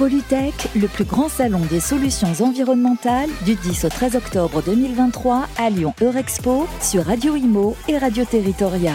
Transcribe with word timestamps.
Polytech, 0.00 0.70
le 0.80 0.88
plus 0.88 1.04
grand 1.04 1.28
salon 1.28 1.60
des 1.68 1.78
solutions 1.78 2.32
environnementales 2.40 3.28
du 3.44 3.54
10 3.54 3.84
au 3.84 3.88
13 3.90 4.16
octobre 4.16 4.62
2023 4.62 5.46
à 5.58 5.68
Lyon 5.68 5.92
Eurexpo 6.00 6.66
sur 6.80 7.04
Radio 7.04 7.36
Imo 7.36 7.76
et 7.86 7.98
Radio 7.98 8.24
Territoria. 8.24 8.94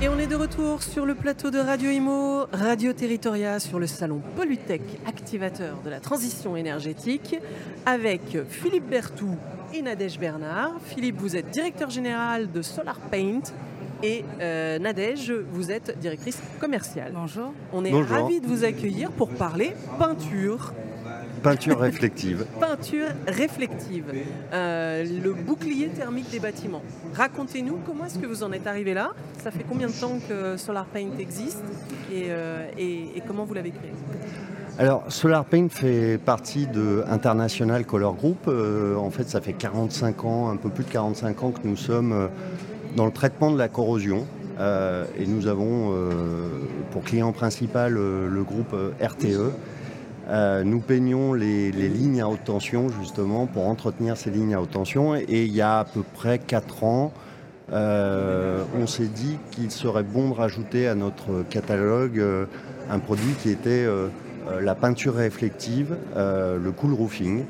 Et 0.00 0.08
on 0.08 0.16
est 0.20 0.28
de 0.28 0.36
retour 0.36 0.84
sur 0.84 1.04
le 1.04 1.16
plateau 1.16 1.50
de 1.50 1.58
Radio 1.58 1.90
Imo, 1.90 2.46
Radio 2.52 2.92
Territoria, 2.92 3.58
sur 3.58 3.80
le 3.80 3.88
salon 3.88 4.22
Polytech, 4.36 4.82
activateur 5.08 5.78
de 5.84 5.90
la 5.90 5.98
transition 5.98 6.54
énergétique, 6.54 7.36
avec 7.84 8.38
Philippe 8.48 8.88
Bertou 8.88 9.34
et 9.74 9.82
Nadège 9.82 10.20
Bernard. 10.20 10.74
Philippe, 10.84 11.16
vous 11.18 11.34
êtes 11.34 11.50
directeur 11.50 11.90
général 11.90 12.52
de 12.52 12.62
Solar 12.62 13.00
Paint. 13.10 13.42
Et 14.02 14.24
euh, 14.40 14.78
Nadège, 14.78 15.32
vous 15.52 15.70
êtes 15.70 15.98
directrice 15.98 16.40
commerciale. 16.58 17.12
Bonjour. 17.14 17.52
On 17.72 17.84
est 17.84 17.90
Bonjour. 17.90 18.16
ravis 18.16 18.40
de 18.40 18.46
vous 18.46 18.64
accueillir 18.64 19.10
pour 19.10 19.28
parler 19.28 19.72
peinture. 19.98 20.72
Peinture 21.42 21.78
réflective. 21.80 22.44
Peinture 22.60 23.08
réflective, 23.26 24.04
euh, 24.52 25.04
le 25.22 25.32
bouclier 25.32 25.88
thermique 25.88 26.30
des 26.30 26.38
bâtiments. 26.38 26.82
Racontez-nous 27.14 27.78
comment 27.86 28.04
est-ce 28.06 28.18
que 28.18 28.26
vous 28.26 28.42
en 28.42 28.52
êtes 28.52 28.66
arrivé 28.66 28.92
là 28.94 29.12
Ça 29.42 29.50
fait 29.50 29.64
combien 29.68 29.86
de 29.88 29.92
temps 29.92 30.18
que 30.28 30.56
Solar 30.58 30.84
Paint 30.86 31.18
existe 31.18 31.62
et, 32.12 32.26
euh, 32.28 32.66
et- 32.78 33.16
et 33.16 33.22
comment 33.26 33.44
vous 33.44 33.54
l'avez 33.54 33.70
créé? 33.70 33.90
Alors, 34.78 35.04
Solar 35.08 35.44
Paint 35.46 35.68
fait 35.70 36.18
partie 36.18 36.66
de 36.66 37.04
International 37.08 37.84
Color 37.86 38.14
Group. 38.14 38.38
Euh, 38.48 38.96
en 38.96 39.10
fait, 39.10 39.28
ça 39.28 39.40
fait 39.40 39.52
45 39.54 40.24
ans, 40.24 40.48
un 40.50 40.56
peu 40.56 40.68
plus 40.70 40.84
de 40.84 40.90
45 40.90 41.42
ans 41.42 41.50
que 41.52 41.66
nous 41.66 41.76
sommes 41.76 42.28
dans 42.96 43.06
le 43.06 43.12
traitement 43.12 43.50
de 43.50 43.58
la 43.58 43.68
corrosion. 43.68 44.26
Euh, 44.58 45.04
et 45.18 45.26
nous 45.26 45.46
avons 45.46 45.94
euh, 45.94 46.10
pour 46.90 47.02
client 47.02 47.32
principal 47.32 47.96
euh, 47.96 48.28
le 48.28 48.42
groupe 48.42 48.76
RTE. 49.00 49.52
Nous 50.64 50.78
peignons 50.78 51.32
les, 51.32 51.72
lignes 51.72 52.20
à 52.20 52.28
haute 52.28 52.44
tension 52.44 52.88
justement 52.88 53.46
pour 53.46 53.66
entretenir 53.66 54.16
ces 54.16 54.30
lignes 54.30 54.54
à 54.54 54.60
haute 54.60 54.70
tension. 54.70 55.16
Et 55.16 55.44
il 55.44 55.52
y 55.52 55.60
a 55.60 55.80
à 55.80 55.84
peu 55.84 56.02
près 56.02 56.38
4 56.38 56.84
ans, 56.84 57.12
on 57.72 58.86
s'est 58.86 59.08
dit 59.08 59.38
qu'il 59.50 59.72
serait 59.72 60.04
bon 60.04 60.28
de 60.28 60.34
rajouter 60.34 60.86
à 60.86 60.94
notre 60.94 61.42
catalogue 61.50 62.22
un 62.88 62.98
produit 63.00 63.34
qui 63.42 63.50
était 63.50 63.88
la 64.60 64.76
peinture 64.76 65.16
réflective, 65.16 65.96
le 66.14 66.70
cool 66.70 66.94
roofing. 66.94 67.42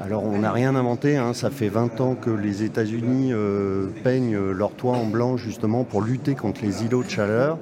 Alors 0.00 0.24
on 0.24 0.38
n'a 0.38 0.50
rien 0.50 0.74
inventé, 0.74 1.16
hein, 1.16 1.34
ça 1.34 1.50
fait 1.50 1.68
20 1.68 2.00
ans 2.00 2.14
que 2.14 2.30
les 2.30 2.64
États-Unis 2.64 3.32
euh, 3.32 3.86
peignent 4.02 4.38
leur 4.50 4.72
toit 4.72 4.96
en 4.96 5.06
blanc 5.06 5.36
justement 5.36 5.84
pour 5.84 6.02
lutter 6.02 6.34
contre 6.34 6.62
les 6.62 6.84
îlots 6.84 7.04
de 7.04 7.08
chaleur. 7.08 7.58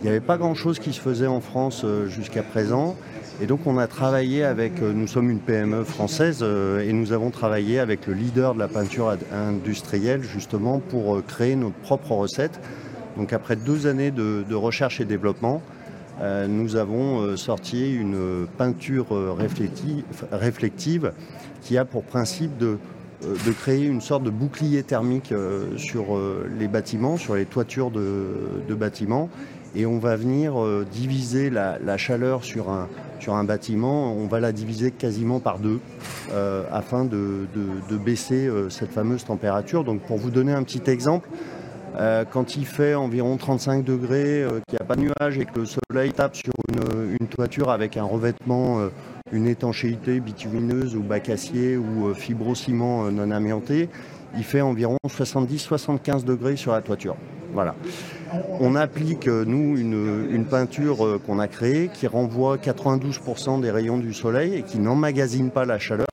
Il 0.00 0.04
n'y 0.04 0.08
avait 0.08 0.20
pas 0.20 0.38
grand-chose 0.38 0.78
qui 0.78 0.92
se 0.92 1.00
faisait 1.00 1.26
en 1.26 1.40
France 1.40 1.82
euh, 1.84 2.08
jusqu'à 2.08 2.42
présent. 2.42 2.96
Et 3.42 3.46
donc 3.46 3.66
on 3.66 3.76
a 3.76 3.86
travaillé 3.86 4.42
avec, 4.42 4.80
euh, 4.80 4.94
nous 4.94 5.06
sommes 5.06 5.30
une 5.30 5.38
PME 5.38 5.84
française 5.84 6.42
et 6.42 6.92
nous 6.94 7.12
avons 7.12 7.30
travaillé 7.30 7.78
avec 7.78 8.06
le 8.06 8.14
leader 8.14 8.54
de 8.54 8.58
la 8.58 8.68
peinture 8.68 9.14
industrielle 9.32 10.22
justement 10.22 10.78
pour 10.78 11.22
créer 11.26 11.56
notre 11.56 11.76
propre 11.76 12.12
recette. 12.12 12.58
Donc 13.16 13.32
après 13.32 13.56
deux 13.56 13.86
années 13.86 14.10
de, 14.10 14.54
recherche 14.54 15.00
et 15.00 15.04
développement, 15.04 15.62
nous 16.20 16.76
avons 16.76 17.20
euh, 17.20 17.36
sorti 17.36 17.94
une 17.94 18.46
peinture 18.56 19.14
euh, 19.14 19.34
réflective, 20.32 21.12
qui 21.62 21.76
a 21.76 21.84
pour 21.84 22.04
principe 22.04 22.56
de, 22.58 22.78
euh, 23.24 23.34
créer 23.60 23.86
une 23.86 24.00
sorte 24.00 24.22
de 24.22 24.30
bouclier 24.30 24.82
thermique 24.82 25.32
euh, 25.32 25.76
sur 25.76 26.16
euh, 26.16 26.48
les 26.58 26.68
bâtiments, 26.68 27.16
sur 27.16 27.34
les 27.34 27.46
toitures 27.46 27.90
de, 27.90 28.74
bâtiments. 28.74 29.28
Et 29.74 29.84
on 29.84 29.98
va 29.98 30.16
venir 30.16 30.58
euh, 30.58 30.86
diviser 30.90 31.50
la, 31.50 31.96
chaleur 31.98 32.44
sur 32.44 32.70
un, 32.70 33.44
bâtiment, 33.44 34.14
on 34.14 34.26
va 34.26 34.40
la 34.40 34.52
diviser 34.52 34.90
quasiment 34.90 35.38
par 35.38 35.58
deux 35.58 35.80
euh, 36.32 36.62
afin 36.72 37.04
de, 37.04 37.46
baisser 38.02 38.46
euh, 38.46 38.70
cette 38.70 38.90
fameuse 38.90 39.24
température. 39.24 39.84
Donc 39.84 40.00
pour 40.00 40.16
vous 40.16 40.30
donner 40.30 40.52
un 40.52 40.62
petit 40.62 40.90
exemple, 40.90 41.28
euh, 41.98 42.24
quand 42.30 42.56
il 42.56 42.66
fait 42.66 42.94
environ 42.94 43.36
35 43.36 43.84
degrés, 43.84 44.42
euh, 44.42 44.60
qu'il 44.66 44.78
n'y 44.78 44.82
a 44.82 44.84
pas 44.84 44.96
de 44.96 45.02
nuages 45.02 45.38
et 45.38 45.44
que 45.44 45.60
le 45.60 45.66
soleil 45.66 46.12
tape 46.12 46.36
sur 46.36 46.52
une, 46.68 47.16
une 47.20 47.26
toiture 47.28 47.70
avec 47.70 47.96
un 47.96 48.04
revêtement, 48.04 48.80
euh, 48.80 48.88
une 49.32 49.46
étanchéité 49.46 50.20
bitumineuse 50.20 50.94
ou 50.96 51.02
bac 51.02 51.28
acier 51.28 51.76
ou 51.76 52.08
euh, 52.08 52.14
fibrociment 52.14 53.06
euh, 53.06 53.10
non 53.10 53.30
amianté, 53.30 53.88
il 54.36 54.44
fait 54.44 54.60
environ 54.60 54.96
70-75 55.08 56.24
degrés 56.24 56.56
sur 56.56 56.72
la 56.72 56.82
toiture. 56.82 57.16
Voilà. 57.52 57.74
On 58.60 58.74
applique, 58.74 59.28
euh, 59.28 59.44
nous, 59.46 59.78
une, 59.78 60.28
une 60.30 60.44
peinture 60.44 61.06
euh, 61.06 61.18
qu'on 61.24 61.38
a 61.38 61.48
créée 61.48 61.88
qui 61.88 62.06
renvoie 62.06 62.58
92% 62.58 63.60
des 63.60 63.70
rayons 63.70 63.98
du 63.98 64.12
soleil 64.12 64.56
et 64.56 64.62
qui 64.62 64.78
n'emmagasine 64.78 65.50
pas 65.50 65.64
la 65.64 65.78
chaleur. 65.78 66.06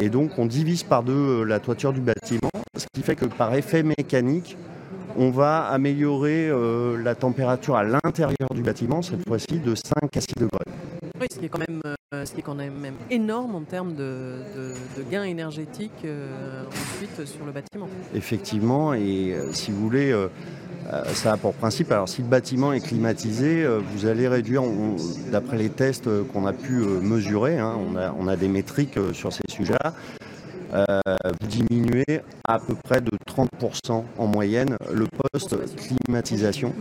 Et 0.00 0.10
donc, 0.10 0.38
on 0.38 0.46
divise 0.46 0.82
par 0.82 1.02
deux 1.02 1.12
euh, 1.12 1.44
la 1.44 1.60
toiture 1.60 1.92
du 1.92 2.00
bâtiment, 2.00 2.50
ce 2.76 2.86
qui 2.92 3.02
fait 3.02 3.16
que 3.16 3.24
par 3.24 3.54
effet 3.54 3.82
mécanique, 3.82 4.58
on 5.18 5.30
va 5.30 5.66
améliorer 5.66 6.48
euh, 6.48 7.02
la 7.02 7.14
température 7.14 7.76
à 7.76 7.84
l'intérieur 7.84 8.48
du 8.54 8.62
bâtiment, 8.62 9.02
cette 9.02 9.26
fois-ci 9.26 9.58
de 9.58 9.74
5 9.74 10.16
à 10.16 10.20
6 10.20 10.26
degrés. 10.36 10.64
Oui, 11.20 11.26
ce 11.32 11.38
qui 11.38 11.46
est 11.46 11.48
quand 11.48 11.58
même, 11.58 11.80
euh, 12.14 12.24
ce 12.26 12.32
qui 12.32 12.40
est 12.40 12.42
quand 12.42 12.54
même 12.54 12.72
énorme 13.10 13.54
en 13.54 13.62
termes 13.62 13.94
de, 13.94 14.34
de- 14.54 15.02
de 15.02 15.10
gains 15.10 15.22
énergétiques 15.24 16.04
euh, 16.04 16.64
ensuite 16.68 17.26
sur 17.26 17.46
le 17.46 17.52
bâtiment. 17.52 17.88
Effectivement, 18.14 18.92
et 18.94 19.32
euh, 19.34 19.52
si 19.52 19.70
vous 19.70 19.80
voulez, 19.80 20.12
euh, 20.12 20.28
ça 21.14 21.32
a 21.32 21.36
pour 21.38 21.54
principe, 21.54 21.90
alors 21.92 22.08
si 22.08 22.22
le 22.22 22.28
bâtiment 22.28 22.72
est 22.72 22.80
climatisé, 22.80 23.66
vous 23.92 24.06
allez 24.06 24.28
réduire, 24.28 24.62
d'après 25.32 25.56
les 25.56 25.68
tests 25.70 26.08
qu'on 26.32 26.46
a 26.46 26.52
pu 26.52 26.72
mesurer, 26.72 27.58
hein, 27.58 27.74
on, 27.90 27.96
a, 27.96 28.14
on 28.18 28.28
a 28.28 28.36
des 28.36 28.46
métriques 28.48 28.96
sur 29.12 29.32
ces 29.32 29.42
sujets-là, 29.48 29.94
vous 31.40 31.46
diminuez 31.48 32.04
à 32.46 32.60
peu 32.60 32.74
près 32.84 33.00
de 33.00 33.10
30% 33.36 34.04
en 34.18 34.26
moyenne 34.26 34.76
le 34.92 35.06
post-climatisation. 35.32 36.72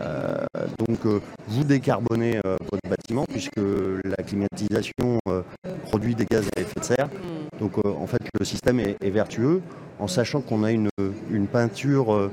Euh, 0.00 0.44
donc 0.78 0.98
euh, 1.06 1.20
vous 1.48 1.64
décarbonez 1.64 2.38
euh, 2.44 2.56
votre 2.70 2.88
bâtiment 2.88 3.24
puisque 3.30 3.60
la 4.04 4.22
climatisation 4.22 5.20
produit 5.84 6.14
des 6.14 6.26
gaz 6.26 6.48
à 6.56 6.60
effet 6.60 6.80
de 6.80 6.84
serre. 6.84 7.08
Donc 7.60 7.72
en 7.84 8.06
fait 8.06 8.18
le 8.38 8.44
système 8.44 8.80
est, 8.80 8.96
est 9.02 9.10
vertueux 9.10 9.60
en 9.98 10.08
sachant 10.08 10.40
qu'on 10.40 10.64
a 10.64 10.72
une, 10.72 10.88
une 11.30 11.46
peinture 11.46 12.30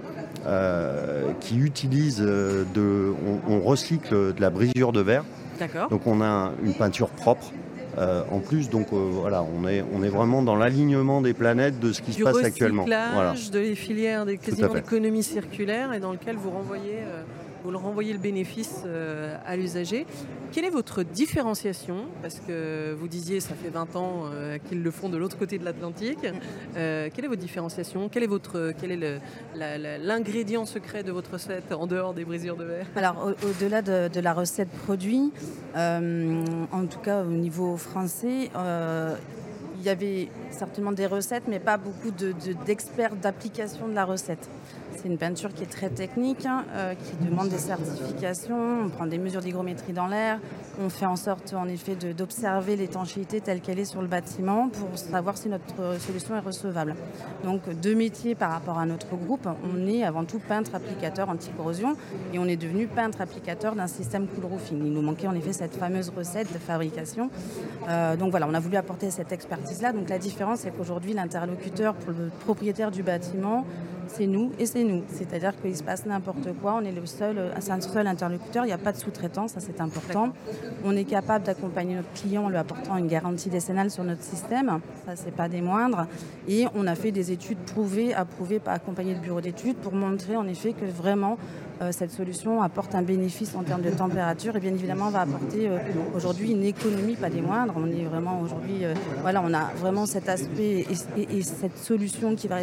qui 1.41 1.57
utilise 1.59 2.19
de, 2.19 3.13
on, 3.47 3.53
on 3.53 3.59
recycle 3.61 4.33
de 4.33 4.41
la 4.41 4.49
brisure 4.49 4.91
de 4.91 5.01
verre. 5.01 5.23
D'accord. 5.59 5.89
Donc 5.89 6.07
on 6.07 6.21
a 6.21 6.25
un- 6.27 6.51
une 6.63 6.73
peinture 6.73 7.09
propre. 7.09 7.51
Euh, 7.97 8.23
en 8.31 8.39
plus, 8.39 8.69
donc 8.69 8.87
euh, 8.93 9.09
voilà, 9.11 9.43
on 9.43 9.67
est, 9.67 9.83
on 9.93 10.03
est 10.03 10.09
vraiment 10.09 10.41
dans 10.41 10.55
l'alignement 10.55 11.21
des 11.21 11.33
planètes 11.33 11.79
de 11.79 11.91
ce 11.91 12.01
qui 12.01 12.11
du 12.11 12.19
se 12.19 12.23
passe 12.23 12.43
actuellement. 12.43 12.85
Voilà. 12.85 13.33
de 13.51 13.59
les 13.59 13.75
filières 13.75 14.25
des 14.25 14.37
quasiment 14.37 14.69
fait. 14.69 14.81
d'économie 14.81 15.23
circulaire 15.23 15.93
et 15.93 15.99
dans 15.99 16.11
lequel 16.11 16.35
vous 16.35 16.51
renvoyez, 16.51 16.99
euh, 16.99 17.23
vous 17.63 17.71
le 17.71 17.77
renvoyez 17.77 18.13
le 18.13 18.19
bénéfice 18.19 18.83
euh, 18.85 19.35
à 19.45 19.55
l'usager. 19.57 20.05
Quelle 20.51 20.65
est 20.65 20.69
votre 20.69 21.03
différenciation? 21.03 22.05
Parce 22.21 22.39
que 22.39 22.95
vous 22.97 23.07
disiez, 23.07 23.39
ça 23.39 23.53
fait 23.53 23.69
20 23.69 23.95
ans 23.95 24.23
euh, 24.33 24.57
qu'ils 24.57 24.81
le 24.81 24.91
font 24.91 25.09
de 25.09 25.17
l'autre 25.17 25.37
côté 25.37 25.57
de 25.59 25.65
l'Atlantique. 25.65 26.25
Euh, 26.77 27.09
quelle 27.13 27.25
est 27.25 27.27
votre 27.27 27.41
différenciation? 27.41 28.09
Quel 28.09 28.23
est 28.23 28.27
votre, 28.27 28.73
quel 28.79 28.91
est 29.03 29.19
l'ingrédient 30.01 30.65
secret 30.65 31.03
de 31.03 31.11
votre 31.11 31.33
recette 31.33 31.71
en 31.71 31.85
dehors 31.87 32.13
des 32.13 32.25
brisures 32.25 32.55
de 32.55 32.63
verre? 32.63 32.85
Alors, 32.95 33.27
au- 33.27 33.47
au-delà 33.47 33.81
de, 33.81 34.19
la 34.19 34.33
recette 34.33 34.69
produit, 34.69 35.31
en 35.75 36.85
tout 36.89 36.99
cas 36.99 37.23
au 37.23 37.29
niveau 37.31 37.77
français, 37.77 38.49
il 39.81 39.85
y 39.85 39.89
avait 39.89 40.27
certainement 40.51 40.91
des 40.91 41.05
recettes, 41.05 41.43
mais 41.47 41.59
pas 41.59 41.77
beaucoup 41.77 42.11
de- 42.11 42.31
de- 42.33 42.53
d'experts 42.65 43.15
d'application 43.15 43.87
de 43.87 43.93
la 43.93 44.03
recette. 44.05 44.49
C'est 44.95 45.07
une 45.07 45.17
peinture 45.17 45.53
qui 45.53 45.63
est 45.63 45.71
très 45.71 45.89
technique, 45.89 46.45
hein, 46.45 46.65
euh, 46.73 46.93
qui 46.93 47.25
demande 47.25 47.49
des 47.49 47.57
certifications. 47.57 48.81
On 48.85 48.89
prend 48.89 49.05
des 49.05 49.17
mesures 49.17 49.41
d'hygrométrie 49.41 49.93
dans 49.93 50.07
l'air. 50.07 50.39
On 50.81 50.89
fait 50.89 51.05
en 51.05 51.15
sorte, 51.15 51.53
en 51.53 51.67
effet, 51.67 51.95
d'observer 51.95 52.75
l'étanchéité 52.75 53.41
telle 53.41 53.61
qu'elle 53.61 53.79
est 53.79 53.85
sur 53.85 54.01
le 54.01 54.07
bâtiment 54.07 54.69
pour 54.69 54.97
savoir 54.97 55.37
si 55.37 55.49
notre 55.49 55.79
euh, 55.79 55.99
solution 55.99 56.35
est 56.35 56.41
recevable. 56.41 56.95
Donc, 57.43 57.69
deux 57.69 57.95
métiers 57.95 58.35
par 58.35 58.51
rapport 58.51 58.77
à 58.77 58.85
notre 58.85 59.15
groupe. 59.15 59.47
On 59.63 59.87
est 59.87 60.03
avant 60.03 60.25
tout 60.25 60.39
peintre 60.39 60.75
applicateur 60.75 61.29
anti-corrosion 61.29 61.95
et 62.33 62.39
on 62.39 62.45
est 62.45 62.57
devenu 62.57 62.87
peintre 62.87 63.21
applicateur 63.21 63.75
d'un 63.75 63.87
système 63.87 64.27
cool 64.27 64.45
roofing. 64.45 64.81
Il 64.85 64.93
nous 64.93 65.01
manquait 65.01 65.27
en 65.27 65.35
effet 65.35 65.53
cette 65.53 65.75
fameuse 65.75 66.09
recette 66.09 66.51
de 66.51 66.59
fabrication. 66.59 67.29
Euh, 67.87 68.15
donc 68.15 68.31
voilà, 68.31 68.47
on 68.47 68.53
a 68.53 68.59
voulu 68.59 68.77
apporter 68.77 69.11
cette 69.11 69.31
expertise-là. 69.31 69.93
Donc 69.93 70.09
la 70.09 70.19
différence, 70.19 70.59
c'est 70.59 70.71
qu'aujourd'hui, 70.71 71.13
l'interlocuteur 71.13 71.95
pour 71.95 72.11
le 72.11 72.29
propriétaire 72.45 72.91
du 72.91 73.03
bâtiment, 73.03 73.65
c'est 74.09 74.27
nous 74.27 74.51
et 74.59 74.65
c'est 74.65 74.83
nous. 74.83 75.03
C'est-à-dire 75.07 75.53
qu'il 75.61 75.75
se 75.75 75.83
passe 75.83 76.05
n'importe 76.05 76.53
quoi, 76.61 76.75
on 76.81 76.85
est 76.85 76.91
le 76.91 77.05
seul, 77.05 77.37
euh, 77.37 77.51
c'est 77.59 77.71
un 77.71 77.81
seul 77.81 78.07
interlocuteur, 78.07 78.65
il 78.65 78.67
n'y 78.67 78.73
a 78.73 78.77
pas 78.77 78.91
de 78.91 78.97
sous-traitant, 78.97 79.47
ça 79.47 79.59
c'est 79.59 79.79
important. 79.81 80.33
On 80.83 80.95
est 80.95 81.05
capable 81.05 81.45
d'accompagner 81.45 81.95
notre 81.95 82.11
client 82.13 82.45
en 82.45 82.49
lui 82.49 82.57
apportant 82.57 82.97
une 82.97 83.07
garantie 83.07 83.49
décennale 83.49 83.91
sur 83.91 84.03
notre 84.03 84.23
système, 84.23 84.79
ça 85.05 85.15
c'est 85.15 85.33
pas 85.33 85.47
des 85.47 85.61
moindres. 85.61 86.07
Et 86.47 86.65
on 86.75 86.87
a 86.87 86.95
fait 86.95 87.11
des 87.11 87.31
études 87.31 87.59
prouvées, 87.59 88.13
approuvées, 88.13 88.59
par 88.59 88.73
accompagner 88.73 89.13
le 89.13 89.19
bureau 89.19 89.41
d'études 89.41 89.77
pour 89.77 89.93
montrer 89.93 90.35
en 90.35 90.47
effet 90.47 90.73
que 90.73 90.85
vraiment 90.85 91.37
cette 91.91 92.11
solution 92.11 92.61
apporte 92.61 92.93
un 92.95 93.01
bénéfice 93.01 93.55
en 93.55 93.63
termes 93.63 93.81
de 93.81 93.89
température 93.89 94.55
et 94.55 94.59
bien 94.59 94.73
évidemment 94.73 95.09
va 95.09 95.21
apporter 95.21 95.69
aujourd'hui 96.15 96.51
une 96.51 96.63
économie, 96.63 97.15
pas 97.15 97.29
des 97.29 97.41
moindres. 97.41 97.73
On 97.77 97.87
est 97.87 98.03
vraiment 98.03 98.41
aujourd'hui, 98.41 98.83
voilà, 99.21 99.41
on 99.45 99.53
a 99.53 99.71
vraiment 99.77 100.05
cet 100.05 100.29
aspect 100.29 100.85
et, 101.17 101.41
cette 101.41 101.77
solution 101.77 102.35
qui 102.35 102.47
va 102.47 102.57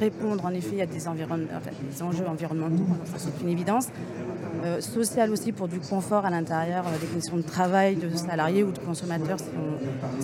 répondre 0.00 0.44
en 0.44 0.50
effet 0.50 0.80
à 0.82 0.86
des, 0.86 0.98
des 0.98 2.02
enjeux 2.02 2.26
environnementaux, 2.26 2.86
c'est 3.16 3.42
une 3.42 3.50
évidence. 3.50 3.88
Euh, 4.66 4.80
social 4.80 5.30
aussi 5.30 5.52
pour 5.52 5.68
du 5.68 5.78
confort 5.78 6.24
à 6.24 6.30
l'intérieur 6.30 6.84
euh, 6.86 6.98
des 6.98 7.06
conditions 7.06 7.36
de 7.36 7.42
travail 7.42 7.94
de 7.94 8.14
salariés 8.16 8.64
ou 8.64 8.72
de 8.72 8.78
consommateurs 8.78 9.38
si 9.38 9.46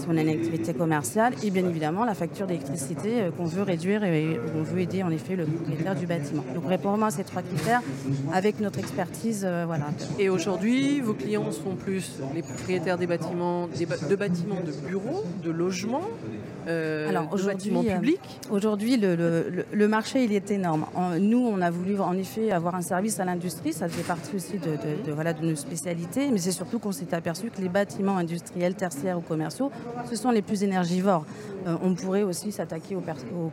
on, 0.09 0.17
a 0.17 0.21
une 0.21 0.29
activité 0.29 0.75
commerciale 0.75 1.35
et 1.44 1.50
bien 1.50 1.65
évidemment 1.69 2.05
la 2.05 2.15
facture 2.15 2.47
d'électricité 2.47 3.23
euh, 3.23 3.31
qu'on 3.31 3.44
veut 3.44 3.62
réduire 3.62 4.03
et 4.03 4.41
on 4.56 4.62
veut 4.62 4.81
aider 4.81 5.03
en 5.03 5.11
effet 5.11 5.37
le 5.37 5.44
propriétaire 5.44 5.94
du 5.94 6.06
bâtiment. 6.06 6.44
Donc 6.55 6.67
répondre 6.67 7.05
à 7.05 7.11
ces 7.11 7.25
trois 7.25 7.43
critères 7.43 7.83
avec 8.32 8.61
notre 8.61 8.79
expertise. 8.79 9.46
voilà. 9.67 9.87
Et 10.19 10.29
aujourd'hui, 10.29 11.00
vos 11.00 11.14
clients 11.14 11.50
sont 11.52 11.75
plus 11.75 12.12
les 12.34 12.43
propriétaires 12.43 12.99
des 12.99 13.06
bâtiments, 13.06 13.69
de 13.69 14.17
bâtiments 14.17 14.61
de 14.64 14.73
bureaux, 14.88 15.25
de 15.43 15.50
logements, 15.50 16.08
Alors, 16.67 17.34
de 17.34 17.43
bâtiments 17.43 17.82
publics 17.82 18.40
Aujourd'hui, 18.50 18.96
le, 18.96 19.88
marché 19.88 20.25
il 20.25 20.32
est 20.32 20.50
énorme. 20.50 20.87
nous, 21.20 21.46
on 21.46 21.61
a 21.61 21.70
voulu 21.70 21.99
en 22.00 22.17
effet 22.17 22.50
avoir 22.50 22.75
un 22.75 22.82
service 22.82 23.20
à 23.20 23.25
l'industrie, 23.25 23.73
ça 23.73 23.88
fait 23.88 24.02
partie 24.02 24.37
aussi 24.37 24.58
de, 24.58 25.12
voilà, 25.12 25.32
de 25.32 25.44
nos 25.44 25.56
spécialités, 25.56 26.31
mais 26.31 26.38
c'est 26.38 26.52
surtout 26.52 26.79
qu'on 26.79 26.93
s'est 26.93 27.14
aperçu 27.14 27.50
que 27.50 27.61
les 27.61 27.69
bâtiments 27.69 28.17
industriels, 28.17 28.75
tertiaires 28.75 29.19
ou 29.19 29.23
commerciaux, 29.23 29.70
ce 30.08 30.17
sont 30.17 30.31
les 30.31 30.43
plus 30.43 30.62
énergivores. 30.62 31.25
Euh, 31.67 31.76
on 31.82 31.94
pourrait 31.94 32.23
aussi 32.23 32.53
s'attaquer 32.53 32.97
aux, 32.97 33.03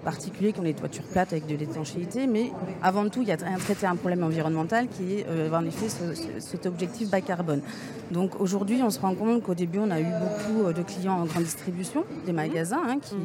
particuliers 0.03 0.53
qui 0.53 0.59
ont 0.59 0.63
des 0.63 0.73
toitures 0.73 1.03
plates 1.03 1.31
avec 1.31 1.45
de 1.45 1.55
l'étanchéité, 1.55 2.27
mais 2.27 2.51
avant 2.81 3.07
tout, 3.09 3.21
il 3.21 3.27
y 3.27 3.31
a 3.31 3.37
un 3.45 3.57
traiter 3.57 3.85
un 3.85 3.95
problème 3.95 4.23
environnemental 4.23 4.87
qui 4.87 5.15
est 5.15 5.25
euh, 5.27 5.51
en 5.51 5.65
effet 5.65 5.87
cet 6.39 6.65
objectif 6.65 7.09
bas 7.09 7.21
carbone. 7.21 7.61
Donc 8.11 8.39
aujourd'hui, 8.39 8.81
on 8.83 8.89
se 8.89 8.99
rend 8.99 9.13
compte 9.13 9.43
qu'au 9.43 9.53
début, 9.53 9.79
on 9.79 9.91
a 9.91 9.99
eu 9.99 10.05
beaucoup 10.05 10.65
euh, 10.65 10.73
de 10.73 10.81
clients 10.81 11.19
en 11.19 11.25
grande 11.25 11.43
distribution, 11.43 12.03
des 12.25 12.33
magasins 12.33 12.81
hein, 12.87 12.97
qui 12.99 13.15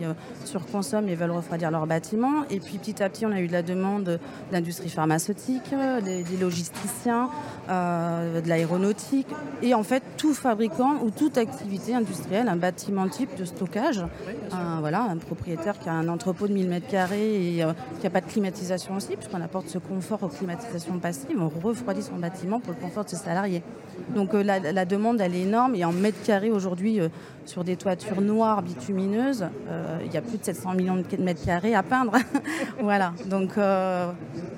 surconsomment 0.44 1.08
et 1.08 1.14
veulent 1.14 1.30
refroidir 1.30 1.70
leurs 1.70 1.86
bâtiments. 1.86 2.44
Et 2.50 2.60
puis 2.60 2.78
petit 2.78 3.02
à 3.02 3.08
petit, 3.08 3.24
on 3.26 3.32
a 3.32 3.40
eu 3.40 3.46
de 3.46 3.52
la 3.52 3.62
demande 3.62 4.18
d'industrie 4.52 4.90
pharmaceutique, 4.90 5.74
des, 6.04 6.24
logisticiens, 6.40 7.30
de 7.68 8.48
l'aéronautique, 8.48 9.28
et 9.62 9.74
en 9.74 9.82
fait, 9.82 10.02
tout 10.16 10.34
fabricant 10.34 10.98
ou 11.02 11.10
toute 11.10 11.38
activité 11.38 11.94
industrielle, 11.94 12.48
un 12.48 12.56
bâtiment 12.56 13.08
type 13.08 13.36
de 13.38 13.44
stockage, 13.44 14.02
un, 14.74 14.80
voilà, 14.80 15.02
un 15.02 15.16
propriétaire 15.16 15.78
qui 15.78 15.88
a 15.88 15.92
un 15.92 16.08
entrepôt 16.08 16.48
de 16.48 16.52
1000 16.52 16.68
m2 16.68 17.14
et 17.14 17.64
euh, 17.64 17.72
qui 17.98 18.04
n'a 18.04 18.10
pas 18.10 18.20
de 18.20 18.26
climatisation 18.26 18.96
aussi, 18.96 19.16
puisqu'on 19.16 19.40
apporte 19.40 19.68
ce 19.68 19.78
confort 19.78 20.22
aux 20.22 20.28
climatisations 20.28 20.98
passives, 20.98 21.40
on 21.40 21.48
refroidit 21.48 22.02
son 22.02 22.16
bâtiment 22.16 22.60
pour 22.60 22.72
le 22.72 22.80
confort 22.80 23.04
de 23.04 23.10
ses 23.10 23.16
salariés. 23.16 23.62
Donc 24.14 24.34
euh, 24.34 24.42
la, 24.42 24.84
demande, 24.84 25.20
elle 25.20 25.34
est 25.34 25.42
énorme. 25.42 25.74
Et 25.74 25.84
en 25.84 25.92
mètres 25.92 26.22
carrés 26.24 26.50
aujourd'hui, 26.50 27.00
euh, 27.00 27.08
sur 27.46 27.64
des 27.64 27.76
toitures 27.76 28.20
noires 28.20 28.62
bitumineuses, 28.62 29.44
il 30.04 30.12
y 30.12 30.16
a 30.16 30.22
plus 30.22 30.38
de 30.38 30.44
700 30.44 30.74
millions 30.74 30.96
de 30.96 31.22
mètres 31.22 31.44
carrés 31.44 31.74
à 31.74 31.82
peindre. 31.82 32.12
voilà. 32.80 33.12
Donc, 33.26 33.50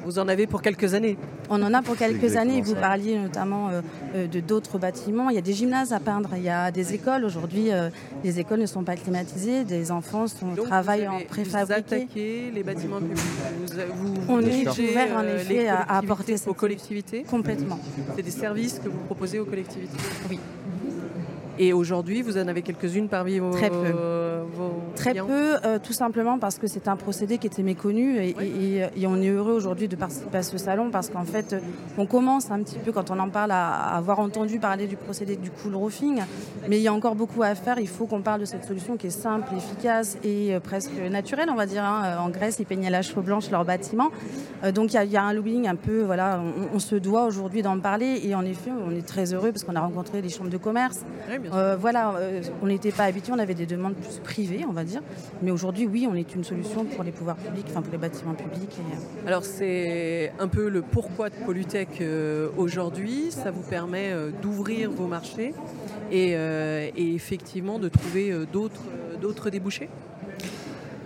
Vous 0.04 0.18
en 0.20 0.28
avez 0.28 0.46
pour 0.46 0.62
quelques 0.62 0.94
années 0.94 1.18
On 1.50 1.60
en 1.64 1.74
a 1.74 1.82
pour 1.82 1.96
quelques 1.96 2.36
années. 2.36 2.60
Vous 2.62 2.76
parliez 2.76 3.18
notamment 3.18 3.70
de 4.14 4.40
d'autres 4.40 4.78
bâtiments. 4.78 5.30
Il 5.30 5.34
y 5.34 5.38
a 5.38 5.42
des 5.42 5.52
gymnases 5.52 5.92
à 5.92 5.98
peindre, 5.98 6.30
il 6.36 6.44
y 6.44 6.48
a 6.48 6.70
des 6.70 6.94
écoles. 6.94 7.24
Aujourd'hui, 7.24 7.70
les 8.22 8.38
écoles 8.38 8.60
ne 8.60 8.66
sont 8.66 8.84
pas 8.84 8.94
climatisées, 8.94 9.64
des 9.64 9.90
enfants 9.90 10.05
sont, 10.06 10.26
travaillent 10.64 11.08
en 11.08 11.20
préfabriqué. 11.20 12.48
Vous 12.48 12.54
les 12.54 12.62
bâtiments 12.62 13.00
publics 13.00 13.18
vous, 13.96 14.14
On 14.28 14.40
est 14.40 14.68
ouvert 14.68 15.16
en 15.16 15.24
effet 15.24 15.68
à, 15.68 15.82
apporter 15.98 16.36
aux 16.46 16.54
collectivités 16.54 17.22
Complètement. 17.24 17.78
C'est 18.14 18.22
des 18.22 18.30
services 18.30 18.80
que 18.82 18.88
vous 18.88 18.98
proposez 19.06 19.38
aux 19.38 19.44
collectivités 19.44 19.96
Oui. 20.30 20.38
Et 21.58 21.72
aujourd'hui, 21.72 22.22
vous 22.22 22.36
en 22.36 22.48
avez 22.48 22.62
quelques-unes 22.62 23.08
parmi 23.08 23.38
vos, 23.38 23.50
Très 23.50 23.70
peu. 23.70 23.92
Très 24.94 25.14
peu, 25.14 25.56
euh, 25.64 25.78
tout 25.82 25.92
simplement 25.92 26.38
parce 26.38 26.58
que 26.58 26.66
c'est 26.66 26.88
un 26.88 26.96
procédé 26.96 27.38
qui 27.38 27.46
était 27.46 27.62
méconnu 27.62 28.18
et, 28.18 29.06
on 29.06 29.22
est 29.22 29.28
heureux 29.28 29.52
aujourd'hui 29.52 29.88
de 29.88 29.96
participer 29.96 30.38
à 30.38 30.42
ce 30.42 30.58
salon 30.58 30.90
parce 30.90 31.10
qu'en 31.10 31.24
fait, 31.24 31.54
on 31.96 32.06
commence 32.06 32.50
un 32.50 32.62
petit 32.62 32.78
peu, 32.78 32.92
quand 32.92 33.10
on 33.10 33.18
en 33.18 33.28
parle, 33.28 33.52
à, 33.52 33.96
avoir 33.96 34.18
entendu 34.18 34.58
parler 34.58 34.86
du 34.86 34.96
procédé 34.96 35.36
du 35.36 35.50
cool 35.50 35.76
roofing, 35.76 36.22
mais 36.68 36.78
il 36.78 36.82
y 36.82 36.88
a 36.88 36.92
encore 36.92 37.14
beaucoup 37.14 37.42
à 37.42 37.54
faire. 37.54 37.78
Il 37.78 37.88
faut 37.88 38.06
qu'on 38.06 38.22
parle 38.22 38.40
de 38.40 38.44
cette 38.44 38.64
solution 38.64 38.96
qui 38.96 39.08
est 39.08 39.10
simple, 39.10 39.48
efficace 39.56 40.18
et 40.24 40.54
euh, 40.54 40.60
presque 40.60 40.98
naturelle, 41.10 41.48
on 41.50 41.54
va 41.54 41.66
dire. 41.66 41.84
Hein. 41.84 42.16
En 42.18 42.30
Grèce, 42.30 42.56
ils 42.58 42.66
peignaient 42.66 42.90
la 42.90 43.02
cheveux 43.02 43.22
blanche 43.22 43.50
leur 43.50 43.64
bâtiment. 43.64 44.10
Euh, 44.64 44.72
donc 44.72 44.92
il 44.92 45.10
y, 45.10 45.16
a 45.16 45.22
un 45.22 45.32
lobbying 45.32 45.68
un 45.68 45.76
peu, 45.76 46.02
voilà, 46.02 46.40
on, 46.72 46.78
se 46.78 46.96
doit 46.96 47.24
aujourd'hui 47.24 47.62
d'en 47.62 47.78
parler 47.78 48.20
et 48.24 48.34
en 48.34 48.44
effet, 48.44 48.70
on 48.86 48.90
est 48.90 49.06
très 49.06 49.32
heureux 49.32 49.52
parce 49.52 49.64
qu'on 49.64 49.76
a 49.76 49.80
rencontré 49.80 50.20
les 50.22 50.28
chambres 50.28 50.50
de 50.50 50.56
commerce. 50.56 51.04
voilà, 51.78 52.14
on 52.62 52.66
n'était 52.66 52.92
pas 52.92 53.04
habitués, 53.04 53.32
on 53.34 53.38
avait 53.38 53.54
des 53.54 53.66
demandes 53.66 53.94
plus 53.94 54.20
privées, 54.26 54.64
on 54.68 54.72
va 54.72 54.84
dire. 54.84 55.02
Mais 55.40 55.52
aujourd'hui, 55.52 55.86
oui, 55.86 56.08
on 56.10 56.14
est 56.14 56.34
une 56.34 56.42
solution 56.42 56.84
pour 56.84 57.04
les 57.04 57.12
pouvoirs 57.12 57.36
publics, 57.36 57.66
enfin 57.70 57.80
pour 57.80 57.92
les 57.92 57.98
bâtiments 57.98 58.34
publics. 58.34 58.76
Euh. 58.80 59.28
Alors 59.28 59.44
c'est 59.44 60.32
un 60.40 60.48
peu 60.48 60.68
le 60.68 60.82
pourquoi 60.82 61.30
de 61.30 61.36
Polytech 61.36 62.00
euh, 62.00 62.48
aujourd'hui. 62.56 63.30
Ça 63.30 63.52
vous 63.52 63.62
permet 63.62 64.10
euh, 64.10 64.30
d'ouvrir 64.42 64.90
vos 64.90 65.06
marchés 65.06 65.54
et, 66.10 66.32
et, 66.32 67.14
effectivement 67.14 67.78
de 67.78 67.88
trouver 67.88 68.32
d'autres 68.52 69.50
débouchés 69.50 69.88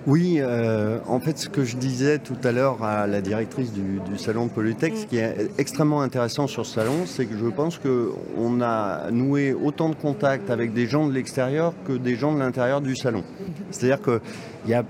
oui, 0.07 0.37
euh, 0.39 0.99
en 1.07 1.21
fait, 1.21 1.37
ce 1.39 1.49
que 1.49 1.63
je 1.63 1.77
disais 1.77 2.19
tout 2.19 2.37
à 2.43 2.53
l'heure 2.53 2.83
à 2.83 3.07
la 3.07 3.21
directrice 3.21 3.71
du, 3.73 4.01
salon 4.17 4.47
de 4.47 4.51
Polytech, 4.51 4.97
ce 4.97 5.07
qui 5.07 5.19
est 5.19 5.51
extrêmement 5.59 6.01
intéressant 6.01 6.47
sur 6.47 6.65
ce 6.65 6.75
salon, 6.75 7.05
c'est 7.05 7.27
que 7.27 7.37
je 7.37 7.47
pense 7.47 7.79
qu'on 7.79 8.63
a 8.63 9.11
noué 9.11 9.53
autant 9.53 9.91
de 9.91 9.95
contacts 9.95 10.49
avec 10.49 10.73
des 10.73 10.87
gens 10.87 11.07
de 11.07 11.13
l'extérieur 11.13 11.75
que 11.87 11.93
des 11.93 12.17
gens 12.17 12.33
de 12.33 12.39
l'intérieur 12.39 12.81
du 12.81 12.97
salon. 12.97 13.25
C'est-à-dire 13.71 14.01
qu'il 14.01 14.71
y 14.71 14.75
a 14.75 14.85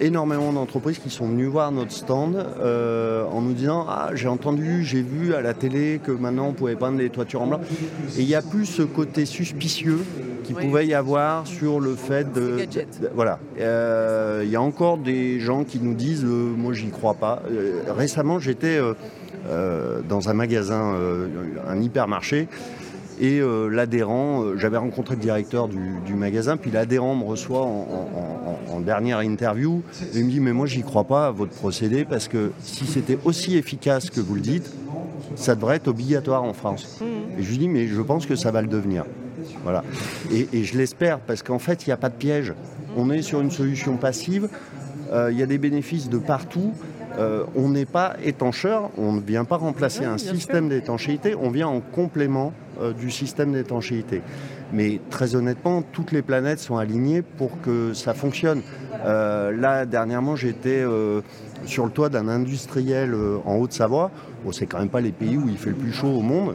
énormément 0.00 0.52
d'entreprises 0.52 0.98
qui 0.98 1.10
sont 1.10 1.26
venues 1.26 1.46
voir 1.46 1.72
notre 1.72 1.92
stand 1.92 2.36
euh, 2.36 3.24
en 3.26 3.40
nous 3.42 3.52
disant 3.52 3.86
Ah, 3.88 4.10
j'ai 4.14 4.28
entendu, 4.28 4.84
j'ai 4.84 5.02
vu 5.02 5.34
à 5.34 5.40
la 5.40 5.54
télé 5.54 6.00
que 6.02 6.12
maintenant 6.12 6.48
on 6.48 6.52
pouvait 6.52 6.76
peindre 6.76 6.98
les 6.98 7.10
toitures 7.10 7.42
en 7.42 7.46
blanc. 7.46 7.60
Et 8.16 8.22
il 8.22 8.26
n'y 8.26 8.34
a 8.34 8.42
plus 8.42 8.66
ce 8.66 8.82
côté 8.82 9.26
suspicieux 9.26 10.00
qu'il 10.44 10.56
pouvait 10.56 10.86
y 10.86 10.94
avoir 10.94 11.46
sur 11.46 11.80
le 11.80 11.94
fait 11.94 12.32
de. 12.32 12.66
voilà. 13.14 13.38
Euh, 13.60 14.42
il 14.44 14.50
y 14.50 14.56
a 14.56 14.62
encore 14.62 14.98
des 14.98 15.40
gens 15.40 15.64
qui 15.64 15.78
nous 15.80 15.94
disent 15.94 16.24
euh, 16.24 16.52
Moi, 16.56 16.72
j'y 16.72 16.90
crois 16.90 17.14
pas. 17.14 17.42
récemment, 17.88 18.38
j'étais 18.38 18.78
dans 20.08 20.28
un 20.28 20.34
magasin, 20.34 20.94
un 21.68 21.80
hypermarché. 21.80 22.48
Et 23.20 23.40
euh, 23.40 23.68
l'adhérent, 23.68 24.42
euh, 24.42 24.56
j'avais 24.56 24.76
rencontré 24.76 25.14
le 25.14 25.20
directeur 25.20 25.68
du, 25.68 26.14
magasin, 26.14 26.56
puis 26.56 26.70
l'adhérent 26.70 27.14
me 27.14 27.24
reçoit 27.24 27.62
en, 27.62 28.80
dernière 28.80 29.22
interview 29.22 29.82
et 30.12 30.18
il 30.18 30.26
me 30.26 30.30
dit 30.30 30.40
Mais 30.40 30.52
moi, 30.52 30.66
j'y 30.66 30.82
crois 30.82 31.04
pas 31.04 31.28
à 31.28 31.30
votre 31.30 31.52
procédé 31.52 32.04
parce 32.04 32.28
que 32.28 32.50
si 32.60 32.84
c'était 32.84 33.18
aussi 33.24 33.56
efficace 33.56 34.10
que 34.10 34.20
vous 34.20 34.34
le 34.34 34.42
dites, 34.42 34.70
ça 35.36 35.54
devrait 35.54 35.76
être 35.76 35.88
obligatoire 35.88 36.42
en 36.42 36.52
France. 36.52 37.00
Mmh. 37.00 37.38
Et 37.38 37.42
je 37.42 37.50
lui 37.50 37.58
dis 37.58 37.68
Mais 37.68 37.86
je 37.86 38.02
pense 38.02 38.26
que 38.26 38.36
ça 38.36 38.50
va 38.50 38.60
le 38.60 38.68
devenir. 38.68 39.04
Voilà. 39.62 39.84
Et, 40.30 40.64
je 40.64 40.76
l'espère 40.76 41.18
parce 41.20 41.42
qu'en 41.42 41.58
fait, 41.58 41.86
il 41.86 41.90
n'y 41.90 41.92
a 41.92 41.96
pas 41.96 42.08
de 42.08 42.14
piège. 42.14 42.54
On 42.96 43.10
est 43.10 43.22
sur 43.22 43.40
une 43.40 43.50
solution 43.50 43.96
passive. 43.96 44.48
Euh, 45.12 45.30
il 45.32 45.38
y 45.38 45.42
a 45.42 45.46
des 45.46 45.58
bénéfices 45.58 46.08
de 46.08 46.18
partout. 46.18 46.72
On 47.18 47.68
n'est 47.68 47.86
pas 47.86 48.16
étancheur, 48.22 48.90
on 48.98 49.12
ne 49.12 49.20
vient 49.20 49.44
pas 49.44 49.56
remplacer 49.56 50.04
un 50.04 50.18
système 50.18 50.68
d'étanchéité, 50.68 51.34
on 51.34 51.50
vient 51.50 51.68
en 51.68 51.80
complément 51.80 52.52
euh, 52.80 52.92
du 52.92 53.10
système 53.10 53.52
d'étanchéité. 53.52 54.22
Mais 54.72 55.00
très 55.10 55.36
honnêtement, 55.36 55.82
toutes 55.82 56.10
les 56.10 56.22
planètes 56.22 56.58
sont 56.58 56.76
alignées 56.76 57.22
pour 57.22 57.60
que 57.60 57.92
ça 57.92 58.14
fonctionne. 58.14 58.62
Euh, 59.04 59.52
là, 59.52 59.86
dernièrement, 59.86 60.34
j'étais 60.34 60.82
euh, 60.82 61.20
sur 61.66 61.84
le 61.84 61.90
toit 61.90 62.08
d'un 62.08 62.28
industriel 62.28 63.14
en 63.44 63.56
Haute-Savoie. 63.56 64.10
Bon, 64.44 64.52
c'est 64.52 64.66
quand 64.66 64.78
même 64.78 64.90
pas 64.90 65.00
les 65.00 65.12
pays 65.12 65.38
où 65.38 65.48
il 65.48 65.56
fait 65.56 65.70
le 65.70 65.76
plus 65.76 65.92
chaud 65.92 66.08
au 66.08 66.20
monde. 66.20 66.54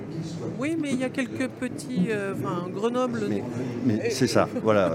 Oui, 0.59 0.77
mais 0.79 0.91
il 0.91 0.99
y 0.99 1.03
a 1.03 1.09
quelques 1.09 1.47
petits. 1.47 2.09
enfin, 2.33 2.67
Grenoble. 2.73 3.21
Mais, 3.85 4.09
c'est 4.11 4.27
ça, 4.27 4.47
voilà. 4.63 4.91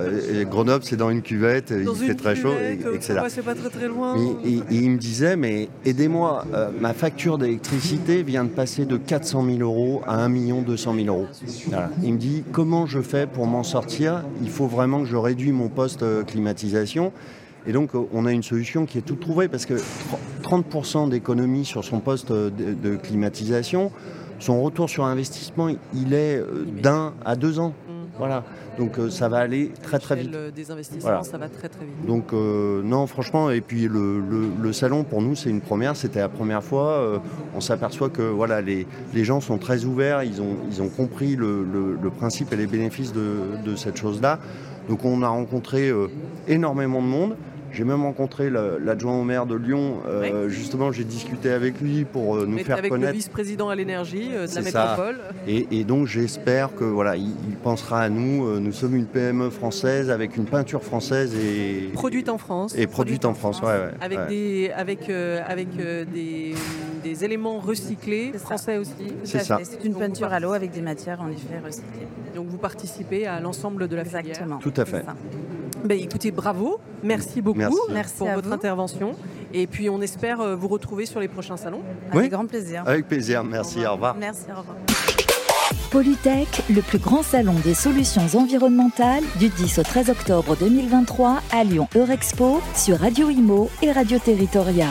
Grenoble, 0.49 0.85
c'est 0.85 0.97
dans 0.97 1.11
une 1.11 1.23
cuvette, 1.23 1.73
il 1.77 1.93
fait 1.95 2.15
très 2.15 2.37
chaud, 2.37 2.53
et, 2.53 2.75
etc. 2.95 3.21
c'est 3.29 3.43
pas 3.43 3.55
très 3.55 3.71
très 3.71 3.89
loin. 3.89 4.17
Et, 4.45 4.61
il 4.71 4.91
me 4.91 4.99
disait, 4.99 5.37
mais 5.37 5.69
aidez-moi, 5.85 6.45
ma 6.81 6.95
facture 6.95 7.39
d'électricité 7.39 8.23
vient 8.23 8.45
de 8.45 8.51
passer 8.51 8.85
de 8.85 8.97
400 8.97 9.45
000 9.45 9.59
euros 9.59 10.03
à 10.07 10.23
1 10.25 10.31
200 10.63 10.95
000 10.95 11.07
euros. 11.07 11.27
Il 12.03 12.15
me 12.15 12.19
dit 12.19 12.45
comment 12.53 12.87
je 12.87 13.01
fais 13.01 13.27
pour 13.27 13.47
m'en 13.47 13.63
sortir? 13.63 14.23
Il 14.43 14.51
faut 14.51 14.67
vraiment 14.67 15.01
que 15.01 15.07
je 15.07 15.17
réduise 15.17 15.53
mon 15.53 15.69
poste 15.69 16.03
euh, 16.03 16.23
climatisation. 16.25 17.13
Et 17.67 17.73
donc, 17.73 17.95
euh, 17.95 18.07
on 18.13 18.27
a 18.27 18.33
une 18.33 18.43
solution 18.43 18.87
qui 18.87 18.99
est 18.99 19.03
toute 19.03 19.21
trouvée 19.21 19.49
parce 19.49 19.67
que 19.67 19.75
30% 20.43 21.09
d'économie 21.09 21.65
sur 21.65 21.85
son 21.85 22.01
poste 22.01 22.31
euh, 22.31 22.51
de, 22.51 22.97
climatisation, 22.97 23.91
son 24.39 24.63
retour 24.63 24.91
sur 24.91 25.05
investissement, 25.05 25.69
il 25.95 26.13
est 26.13 26.43
d'un 26.83 27.15
à 27.25 27.37
deux 27.37 27.59
ans. 27.59 27.73
Voilà. 28.19 28.45
Donc 28.79 28.99
euh, 28.99 29.11
ça 29.11 29.29
va 29.29 29.39
aller 29.39 29.71
très 29.83 29.99
très 29.99 30.17
vite. 30.17 30.31
des 30.55 30.71
investissements, 30.71 31.23
ça 31.23 31.39
va 31.39 31.49
très 31.49 31.69
très 31.69 31.85
vite. 31.85 32.07
Donc 32.07 32.33
euh, 32.33 32.83
non, 32.83 33.07
franchement, 33.07 33.51
et 33.51 33.61
puis 33.61 33.89
le, 33.89 34.73
salon 34.73 35.05
pour 35.05 35.23
nous 35.23 35.35
c'est 35.35 35.51
une 35.51 35.61
première, 35.61 35.97
c'était 35.97 36.21
la 36.21 36.29
première 36.29 36.63
fois. 36.63 36.89
Euh, 36.89 37.19
on 37.55 37.61
s'aperçoit 37.61 38.11
que 38.11 38.23
voilà, 38.23 38.61
les, 38.61 38.87
gens 39.15 39.41
sont 39.41 39.59
très 39.59 39.85
ouverts, 39.85 40.23
ils 40.23 40.41
ont, 40.43 40.57
ils 40.71 40.83
ont 40.83 40.89
compris 40.89 41.37
le, 41.37 41.97
principe 42.17 42.53
et 42.53 42.57
les 42.57 42.67
bénéfices 42.67 43.13
de, 43.13 43.41
de 43.65 43.77
cette 43.77 43.97
chose-là. 43.97 44.39
Donc 44.89 45.05
on 45.05 45.23
a 45.23 45.29
rencontré 45.29 45.91
énormément 46.47 47.01
de 47.01 47.07
monde. 47.07 47.37
J'ai 47.75 47.83
même 47.83 48.03
rencontré 48.03 48.51
l'adjoint 48.51 49.19
au 49.19 49.25
maire 49.25 49.47
de 49.47 49.57
Lyon. 49.57 49.97
Euh, 50.07 50.49
justement, 50.49 50.93
j'ai 50.93 51.03
discuté 51.03 51.51
avec 51.51 51.81
lui 51.81 52.05
pour 52.05 52.37
euh, 52.37 52.47
nous 52.47 52.59
faire 52.59 52.79
avec 52.79 52.91
connaître. 52.91 53.13
le 53.13 53.17
vice-président 53.17 53.69
à 53.69 53.75
l'énergie 53.75 54.31
euh, 54.33 54.47
de 54.47 54.55
la 54.55 54.63
métropole. 54.63 55.17
Et, 55.49 55.83
donc, 55.83 56.07
j'espère 56.07 56.75
que 56.75 56.85
voilà, 56.85 57.17
il, 57.17 57.33
pensera 57.63 58.01
à 58.01 58.09
nous. 58.09 58.61
nous 58.61 58.73
sommes 58.73 58.95
une 58.95 59.07
PME 59.07 59.51
française 59.51 60.11
avec 60.11 60.37
une 60.37 60.45
peinture 60.45 60.83
française 60.83 61.35
et 61.35 61.91
produite 61.93 62.29
en 62.29 62.39
France. 62.39 62.75
Et 62.77 62.87
produite, 62.87 63.25
en, 63.25 63.35
France, 63.35 63.61
ouais, 63.61 63.91
avec 64.01 64.29
des 64.29 64.71
avec 64.75 65.11
avec 65.11 65.77
des, 65.77 66.55
des, 67.03 67.25
éléments 67.25 67.59
recyclés 67.59 68.33
français 68.35 68.77
aussi. 68.79 68.93
C'est 69.25 69.41
ça. 69.41 69.59
C'est 69.63 69.85
une 69.85 69.95
peinture 69.95 70.33
à 70.33 70.39
l'eau 70.39 70.53
avec 70.53 70.71
des 70.71 70.83
matières 70.83 71.21
en 71.21 71.31
effet 71.31 71.61
recyclées. 71.65 72.07
Donc, 72.35 72.47
vous 72.47 72.59
participez 72.59 73.27
à 73.27 73.41
l'ensemble 73.41 73.89
de 73.89 73.97
la 73.97 74.05
Exactement. 74.05 74.59
Tout 74.59 74.75
à 74.77 74.85
fait. 74.85 75.05
Ben, 75.85 76.01
écoutez, 76.01 76.31
bravo, 76.31 76.81
merci 77.03 77.43
beaucoup 77.43 77.61
pour 77.61 78.29
votre 78.31 78.53
intervention. 78.53 79.15
Et 79.53 79.67
puis 79.67 79.91
on 79.91 80.01
espère 80.01 80.41
euh, 80.41 80.57
vous 80.57 80.69
retrouver 80.69 81.05
sur 81.05 81.21
les 81.21 81.29
prochains 81.29 81.59
salons. 81.59 81.83
Avec 82.11 82.31
grand 82.31 82.47
plaisir. 82.47 82.83
Avec 82.87 83.07
plaisir, 83.07 83.45
merci, 83.45 83.85
au 83.87 83.93
revoir. 83.93 84.17
Merci, 84.17 84.45
au 84.51 84.61
revoir. 84.61 84.77
Polytech, 85.91 86.63
le 86.75 86.81
plus 86.81 86.99
grand 86.99 87.23
salon 87.23 87.55
des 87.63 87.75
solutions 87.75 88.27
environnementales 88.35 89.23
du 89.39 89.49
10 89.49 89.79
au 89.79 89.83
13 89.83 90.11
octobre 90.11 90.57
2023 90.57 91.41
à 91.53 91.65
Lyon 91.65 91.87
Eurexpo 91.95 92.61
sur 92.75 92.99
Radio 92.99 93.29
Imo 93.29 93.71
et 93.83 93.93
Radio 93.93 94.19
Territoria. 94.19 94.89